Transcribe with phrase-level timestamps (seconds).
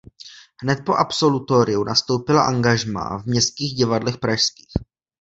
[0.61, 4.71] Hned po absolutoriu nastoupila angažmá v Městských divadlech pražských.